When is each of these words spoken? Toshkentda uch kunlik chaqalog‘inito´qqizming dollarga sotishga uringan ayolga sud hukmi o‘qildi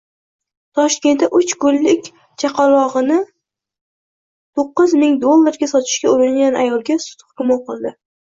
Toshkentda 0.77 1.27
uch 1.39 1.51
kunlik 1.65 2.07
chaqalog‘inito´qqizming 2.43 5.19
dollarga 5.25 5.69
sotishga 5.75 6.09
uringan 6.15 6.57
ayolga 6.65 6.97
sud 7.05 7.25
hukmi 7.29 7.55
o‘qildi 7.59 7.93